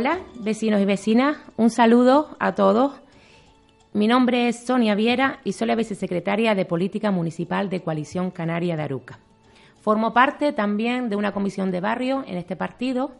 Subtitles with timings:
[0.00, 3.02] Hola, vecinos y vecinas, un saludo a todos.
[3.92, 8.78] Mi nombre es Sonia Viera y soy la vicesecretaria de Política Municipal de Coalición Canaria
[8.78, 9.18] de Aruca.
[9.82, 13.12] Formo parte también de una comisión de barrio en este partido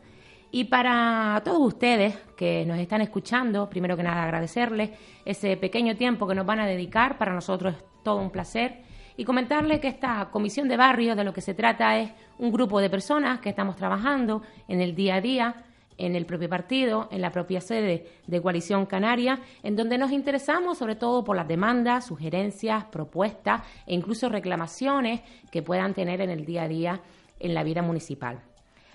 [0.50, 4.88] y para todos ustedes que nos están escuchando, primero que nada agradecerles
[5.26, 8.80] ese pequeño tiempo que nos van a dedicar, para nosotros es todo un placer
[9.18, 12.80] y comentarles que esta comisión de barrio de lo que se trata es un grupo
[12.80, 15.64] de personas que estamos trabajando en el día a día
[16.00, 20.78] en el propio partido, en la propia sede de Coalición Canaria, en donde nos interesamos
[20.78, 25.20] sobre todo por las demandas, sugerencias, propuestas e incluso reclamaciones
[25.50, 27.00] que puedan tener en el día a día
[27.38, 28.40] en la vida municipal.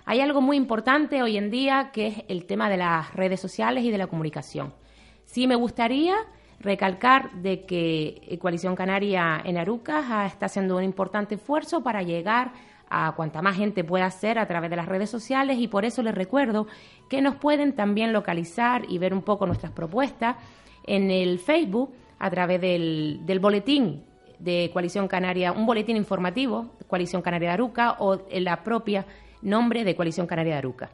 [0.06, 3.84] Hay algo muy importante hoy en día que es el tema de las redes sociales
[3.84, 4.74] y de la comunicación.
[5.26, 6.16] Sí me gustaría
[6.60, 12.54] recalcar de que Coalición Canaria en Arucas está haciendo un importante esfuerzo para llegar
[12.96, 16.02] a cuanta más gente pueda hacer a través de las redes sociales y por eso
[16.02, 16.66] les recuerdo
[17.10, 20.38] que nos pueden también localizar y ver un poco nuestras propuestas
[20.86, 24.06] en el Facebook a través del, del boletín
[24.40, 29.06] de Coalición Canaria, un boletín informativo, Coalición Canaria de Aruca, o en la propia
[29.42, 30.90] nombre de Coalición Canaria de Aruca.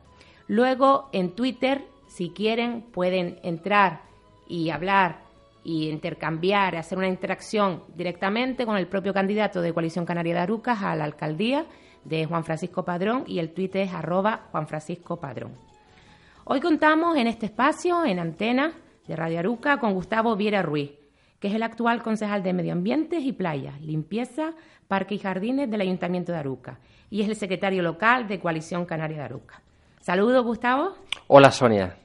[0.47, 4.01] Luego en Twitter, si quieren, pueden entrar
[4.47, 5.19] y hablar
[5.63, 10.81] y intercambiar, hacer una interacción directamente con el propio candidato de Coalición Canaria de Arucas
[10.81, 11.65] a la alcaldía
[12.03, 15.53] de Juan Francisco Padrón y el tuit es arroba Juan Francisco Padrón.
[16.45, 18.73] Hoy contamos en este espacio, en antena
[19.07, 20.91] de Radio Aruca, con Gustavo Viera Ruiz,
[21.39, 24.53] que es el actual concejal de Medio Ambiente y Playas, Limpieza,
[24.87, 26.79] Parque y Jardines del Ayuntamiento de Aruca
[27.11, 29.61] y es el secretario local de Coalición Canaria de Aruca.
[29.99, 30.95] Saludos, Gustavo.
[31.27, 31.95] Hola, Sonia.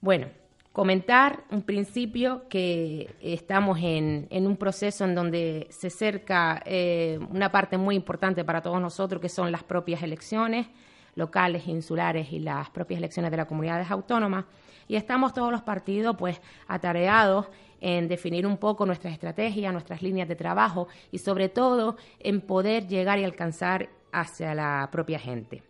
[0.00, 0.28] Bueno,
[0.76, 7.78] comentar un principio que estamos en, un proceso en donde se acerca eh, una parte
[7.78, 10.66] muy importante para todos nosotros, que son las propias elecciones
[11.14, 14.44] locales, insulares y las propias elecciones de las comunidades autónomas.
[14.86, 17.46] Y estamos todos los partidos pues atareados
[17.80, 22.86] en definir un poco nuestra estrategia, nuestras líneas de trabajo y sobre todo en poder
[22.86, 25.62] llegar y alcanzar hacia la propia gente.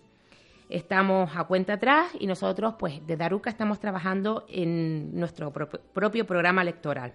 [0.69, 6.63] Estamos a cuenta atrás y nosotros, pues, desde Aruca estamos trabajando en nuestro propio programa
[6.63, 7.13] electoral.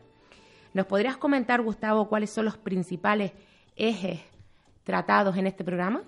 [0.73, 3.33] ¿Nos podrías comentar, Gustavo, cuáles son los principales
[3.75, 4.21] ejes
[4.83, 6.03] tratados en este programa?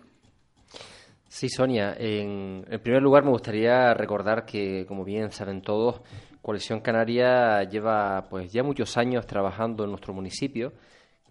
[1.27, 1.95] Sí, Sonia.
[1.97, 6.01] En, primer lugar, me gustaría recordar que, como bien saben todos,
[6.41, 10.73] Coalición Canaria lleva pues ya muchos años trabajando en nuestro municipio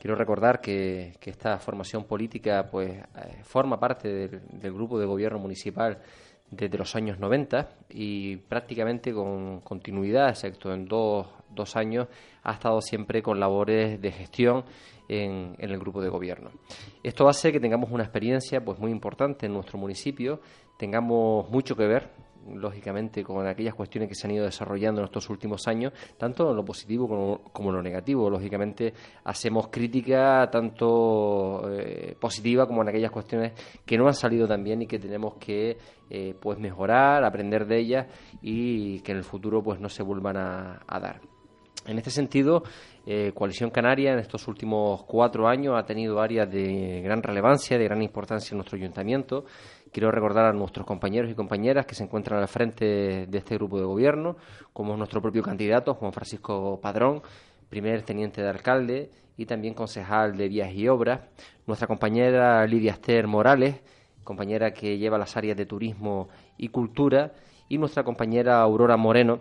[0.02, 3.04] Quiero recordar que, esta formación política pues eh,
[3.44, 5.96] forma parte del, grupo de gobierno municipal
[6.50, 12.08] desde los años 90 y prácticamente con continuidad, excepto en dos, dos años,
[12.42, 14.64] ha estado siempre con labores de gestión
[15.08, 16.50] en, en, el grupo de gobierno.
[17.04, 20.40] Esto hace que tengamos una experiencia pues muy importante en nuestro municipio,
[20.78, 22.10] tengamos mucho que ver
[22.54, 26.56] lógicamente, con aquellas cuestiones que se han ido desarrollando en estos últimos años, tanto en
[26.56, 27.08] lo positivo
[27.52, 28.28] como, en lo negativo.
[28.28, 28.92] Lógicamente,
[29.24, 33.52] hacemos crítica tanto eh, positiva como en aquellas cuestiones
[33.84, 35.76] que no han salido tan bien y que tenemos que
[36.10, 38.06] eh, pues mejorar, aprender de ellas
[38.42, 41.20] y que en el futuro pues no se vuelvan a, dar.
[41.86, 42.62] En este sentido,
[43.06, 47.84] eh, Coalición Canaria en estos últimos cuatro años ha tenido áreas de gran relevancia, de
[47.84, 49.46] gran importancia en nuestro ayuntamiento
[49.92, 53.78] Quiero recordar a nuestros compañeros y compañeras que se encuentran al frente de este grupo
[53.78, 54.36] de gobierno,
[54.72, 57.20] como nuestro propio candidato, Juan Francisco Padrón,
[57.68, 61.20] primer teniente de alcalde y también concejal de Vías y Obras,
[61.66, 63.82] nuestra compañera Lidia Esther Morales,
[64.24, 67.34] compañera que lleva las áreas de turismo y cultura,
[67.68, 69.40] y nuestra compañera Aurora Moreno,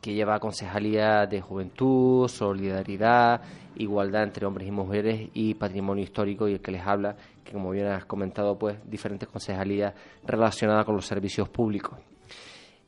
[0.00, 3.42] que lleva concejalía de juventud, solidaridad,
[3.76, 7.70] igualdad entre hombres y mujeres y patrimonio histórico y el que les habla, que como
[7.70, 9.94] bien has comentado, pues diferentes concejalías
[10.24, 11.98] relacionadas con los servicios públicos.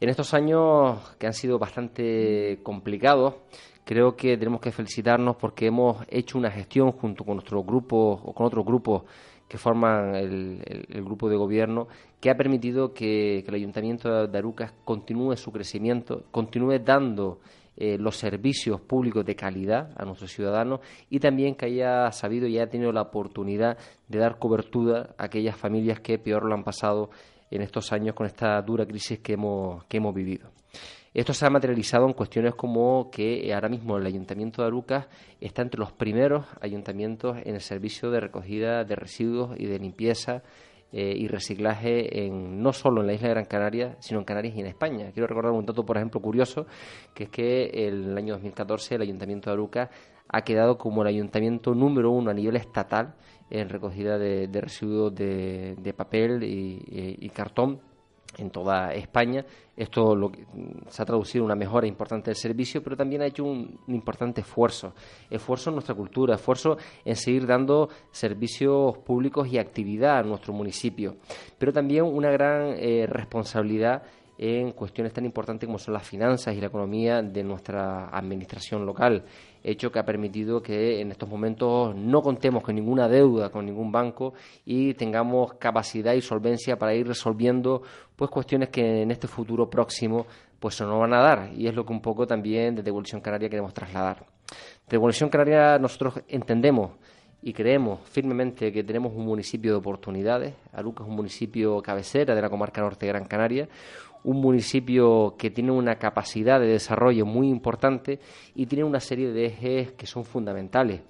[0.01, 3.35] En estos años que han sido bastante complicados,
[3.85, 8.33] creo que tenemos que felicitarnos porque hemos hecho una gestión junto con nuestro grupo o
[8.33, 9.05] con otros grupos
[9.53, 11.87] que forman el, grupo de gobierno,
[12.23, 17.41] que ha permitido que, el Ayuntamiento de Arucas continúe su crecimiento, continúe dando
[17.77, 22.57] eh, los servicios públicos de calidad a nuestros ciudadanos y también que haya sabido y
[22.57, 23.77] haya tenido la oportunidad
[24.09, 27.11] de dar cobertura a aquellas familias que peor lo han pasado
[27.51, 30.49] en estos años con esta dura crisis que hemos, que hemos vivido.
[31.15, 35.09] Esto se ha materializado en cuestiones como que ahora mismo el Ayuntamiento de Arucas
[35.43, 40.43] está entre los primeros ayuntamientos en el servicio de recogida de residuos y de limpieza
[40.91, 44.57] eh, y reciclaje en, no solo en la isla de Gran Canaria, sino en Canarias
[44.57, 45.11] y en España.
[45.13, 46.67] Quiero recordar un dato, por ejemplo, curioso,
[47.15, 49.91] que es que el año 2014 el Ayuntamiento de Arucas
[50.29, 53.17] ha quedado como el ayuntamiento número uno a nivel estatal
[53.51, 57.81] en recogida de, residuos de, papel y cartón
[58.39, 59.45] en toda España.
[59.77, 60.31] Esto lo,
[60.89, 64.43] se ha traducido en una mejora importante del servicio, pero también ha hecho un, importante
[64.43, 64.95] esfuerzo.
[65.31, 71.17] Esfuerzo en nuestra cultura, esfuerzo en seguir dando servicios públicos y actividad a nuestro municipio,
[71.59, 74.03] pero también una gran eh, responsabilidad
[74.39, 79.25] en cuestiones tan importantes como son las finanzas y la economía de nuestra administración local,
[79.63, 83.93] hecho que ha permitido que en estos momentos no contemos con ninguna deuda con ningún
[83.93, 84.35] banco
[84.65, 87.83] y tengamos capacidad y solvencia para ir resolviendo
[88.17, 90.27] pues cuestiones que en este futuro próximo
[90.59, 93.21] pues se nos van a dar y es lo que un poco también desde Evolución
[93.21, 94.25] Canaria queremos trasladar.
[94.89, 96.93] De Canaria nosotros entendemos
[97.43, 100.55] y creemos firmemente que tenemos un municipio de oportunidades.
[100.73, 103.69] Aruca es un municipio cabecera de la comarca norte de Gran Canaria,
[104.25, 108.21] un municipio que tiene una capacidad de desarrollo muy importante
[108.55, 111.01] y tiene una serie de ejes que son fundamentales.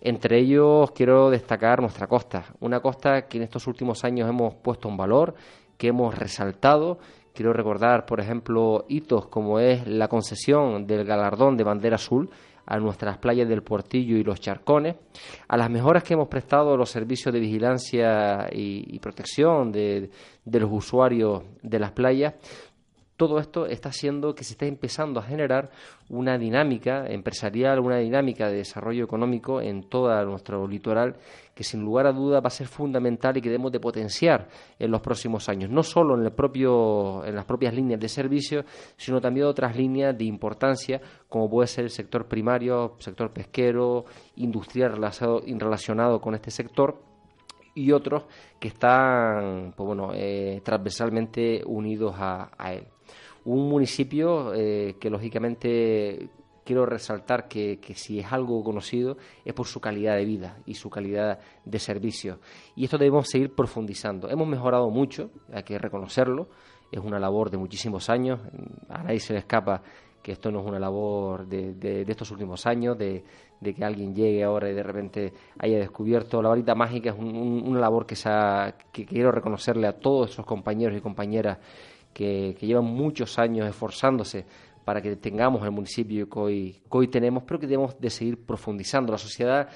[0.00, 4.88] Entre ellos quiero destacar nuestra costa, una costa que en estos últimos años hemos puesto
[4.88, 5.34] en valor,
[5.76, 6.98] que hemos resaltado.
[7.32, 12.30] Quiero recordar, por ejemplo, hitos como es la concesión del galardón de bandera azul,
[12.70, 14.94] a nuestras playas del Portillo y los Charcones,
[15.48, 20.10] a las mejoras que hemos prestado los servicios de vigilancia y, protección de
[20.44, 22.34] los usuarios de las playas,
[23.18, 25.70] todo esto está haciendo que se esté empezando a generar
[26.08, 31.16] una dinámica empresarial, una dinámica de desarrollo económico en todo nuestro litoral
[31.52, 34.46] que sin lugar a duda va a ser fundamental y que debemos de potenciar
[34.78, 38.64] en los próximos años, no solo en, el propio, en las propias líneas de servicio,
[38.96, 44.04] sino también otras líneas de importancia como puede ser el sector primario, sector pesquero,
[44.36, 47.02] industrial relacionado, relacionado con este sector
[47.74, 48.26] y otros
[48.60, 52.86] que están pues bueno, eh, transversalmente unidos a él
[53.48, 56.28] un municipio eh, que lógicamente
[56.64, 60.90] quiero resaltar que, si es algo conocido es por su calidad de vida y su
[60.90, 62.40] calidad de servicio.
[62.76, 64.28] Y esto debemos seguir profundizando.
[64.28, 66.48] Hemos mejorado mucho, hay que reconocerlo,
[66.92, 68.38] es una labor de muchísimos años,
[68.90, 69.82] a nadie se le escapa
[70.22, 73.24] que esto no es una labor de, estos últimos años, de,
[73.62, 78.04] que alguien llegue ahora y de repente haya descubierto la varita mágica, es una labor
[78.04, 78.14] que,
[78.92, 81.58] que quiero reconocerle a todos esos compañeros y compañeras
[82.12, 84.44] que, llevan muchos años esforzándose
[84.84, 89.12] para que tengamos el municipio que hoy, tenemos, pero que debemos de seguir profundizando.
[89.12, 89.68] La sociedad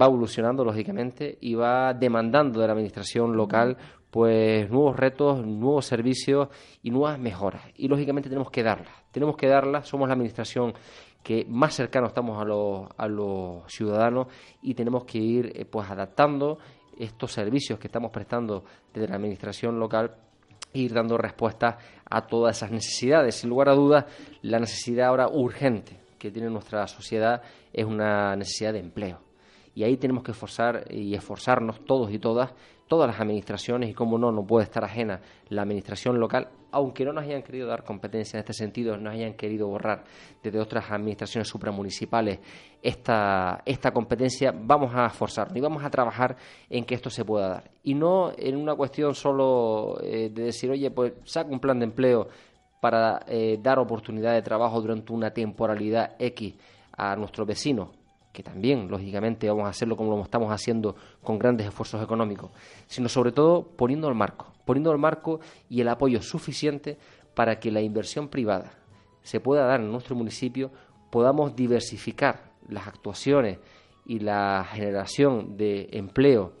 [0.00, 3.76] va evolucionando, lógicamente, y va demandando de la administración local
[4.10, 6.48] pues nuevos retos, nuevos servicios
[6.82, 7.62] y nuevas mejoras.
[7.76, 8.92] Y lógicamente tenemos que darlas.
[9.10, 9.88] Tenemos que darlas.
[9.88, 10.74] Somos la administración
[11.22, 14.26] que más cercano estamos a los, a los ciudadanos
[14.60, 16.58] y tenemos que ir eh, pues adaptando
[16.98, 20.14] estos servicios que estamos prestando desde la administración local
[20.72, 21.78] ir dando respuesta
[22.08, 23.36] a todas esas necesidades.
[23.36, 24.04] Sin lugar a dudas,
[24.42, 27.42] la necesidad ahora urgente que tiene nuestra sociedad
[27.72, 29.20] es una necesidad de empleo.
[29.74, 32.52] Y ahí tenemos que esforzar y esforzarnos todos y todas,
[32.86, 37.12] todas las administraciones, y como no, no puede estar ajena la administración local, aunque no
[37.12, 40.04] nos hayan querido dar competencia en este sentido, nos hayan querido borrar
[40.42, 42.40] desde otras administraciones supramunicipales
[42.82, 46.36] esta, esta competencia, vamos a esforzarnos y vamos a trabajar
[46.68, 47.70] en que esto se pueda dar.
[47.84, 51.84] Y no en una cuestión solo eh, de decir, oye, pues saca un plan de
[51.84, 52.28] empleo
[52.80, 56.54] para eh, dar oportunidad de trabajo durante una temporalidad X
[56.96, 57.90] a nuestros vecinos
[58.32, 62.50] que también, lógicamente, vamos a hacerlo como lo estamos haciendo con grandes esfuerzos económicos,
[62.86, 66.98] sino sobre todo poniendo el marco, poniendo el marco y el apoyo suficiente
[67.34, 68.72] para que la inversión privada
[69.22, 70.70] se pueda dar en nuestro municipio,
[71.10, 73.58] podamos diversificar las actuaciones
[74.04, 76.52] y la generación de empleo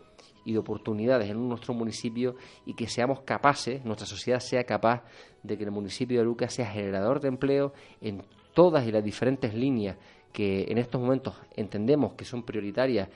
[0.44, 5.02] y de oportunidades en nuestro municipio y que seamos capaces, nuestra sociedad sea capaz
[5.42, 8.22] de que el municipio de Lucas sea generador de empleo en
[8.54, 9.96] todas y las diferentes líneas
[10.32, 13.08] que en estos momentos entendemos que son prioritarias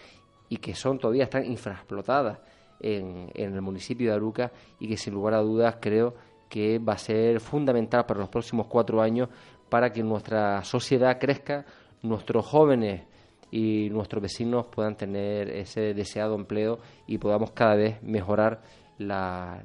[0.49, 2.39] y que son todavía están infraexplotadas
[2.81, 6.15] en, en el municipio de Aruca y que sin lugar a dudas creo
[6.49, 9.29] que va a ser fundamental para los próximos cuatro años
[9.69, 11.67] para que nuestra sociedad crezca,
[12.03, 13.03] nuestros jóvenes
[13.51, 18.63] y nuestros vecinos puedan tener ese deseado empleo y podamos cada vez mejorar
[18.99, 19.63] la,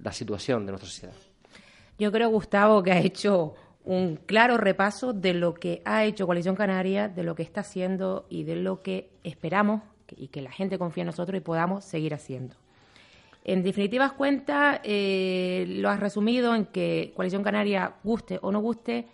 [0.00, 1.14] la situación de nuestra sociedad.
[1.98, 3.54] Yo creo, Gustavo, que ha hecho
[3.84, 8.26] un claro repaso de lo que ha hecho Coalición Canaria, de lo que está haciendo
[8.28, 9.82] y de lo que esperamos
[10.16, 12.56] y que la gente confíe en nosotros y podamos seguir haciendo.
[13.44, 19.06] En definitivas cuentas, eh, lo has resumido en que Coalición Canaria, guste o no guste,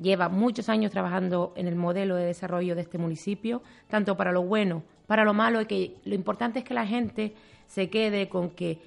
[0.00, 4.42] lleva muchos años trabajando en el modelo de desarrollo de este municipio, tanto para lo
[4.42, 7.34] bueno, para lo malo, y que lo importante es que la gente
[7.66, 8.78] se quede con que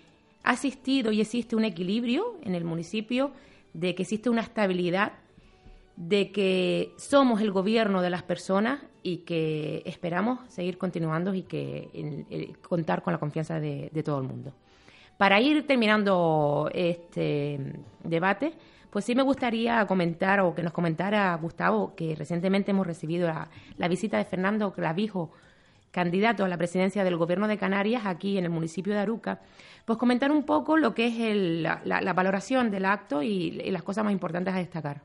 [0.44, 3.32] ha existido y existe un equilibrio en el municipio,
[3.74, 5.14] de que existe una estabilidad,
[5.96, 12.56] de que somos el gobierno de las personas y que esperamos seguir continuando y que
[12.68, 14.54] contar con la confianza de, todo el mundo.
[15.18, 18.54] Para ir terminando este debate,
[18.90, 23.88] pues sí me gustaría comentar o que nos comentara Gustavo que recientemente hemos recibido la,
[23.88, 25.32] visita de Fernando Clavijo,
[25.92, 29.42] candidato a la presidencia del Gobierno de Canarias aquí en el municipio de Aruca,
[29.86, 31.38] pues comentar un poco lo que es
[31.86, 35.02] la, valoración del acto y las cosas más importantes a destacar.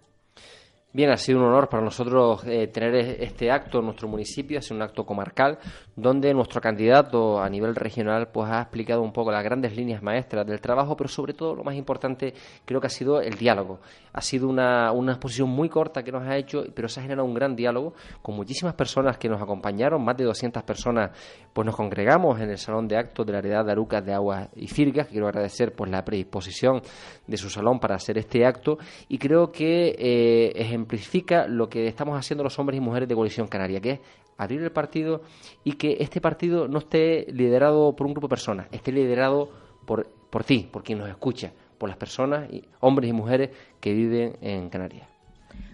[0.96, 4.60] Bien, ha sido un honor para nosotros eh, tener e-, este acto en nuestro municipio,
[4.60, 5.58] ha sido un acto comarcal,
[5.96, 10.46] donde nuestro candidato a nivel regional pues ha explicado un poco las grandes líneas maestras
[10.46, 12.32] del trabajo, pero sobre todo lo más importante
[12.64, 13.80] creo que ha sido el diálogo.
[14.12, 17.26] Ha sido una, una exposición muy corta que nos ha hecho, pero se ha generado
[17.26, 21.10] un gran diálogo con muchísimas personas que nos acompañaron, más de 200 personas,
[21.52, 24.48] pues nos congregamos en el salón de actos de la heredad de Arucas de Aguas
[24.54, 26.82] y Firgas, quiero agradecer por la predisposición
[27.26, 30.52] de su salón para hacer este acto y creo que eh,
[30.84, 34.00] ejemplifica lo que estamos haciendo los hombres y mujeres de Coalición Canaria, que es
[34.36, 35.22] abrir el partido
[35.62, 39.50] y que este partido no esté liderado por un grupo de personas, esté liderado
[39.86, 42.48] por, por ti, por quien nos escucha, por las personas,
[42.80, 43.50] hombres y mujeres
[43.80, 45.08] que viven en Canarias.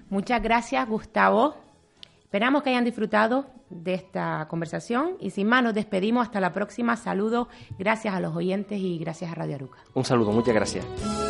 [0.09, 1.55] Muchas gracias, Gustavo.
[2.23, 6.97] Esperamos que hayan disfrutado de esta conversación y sin más nos despedimos hasta la próxima.
[6.97, 7.49] Saludos,
[7.79, 9.79] gracias a los oyentes y gracias a Radio Aruca.
[9.95, 11.30] Un saludo, muchas gracias.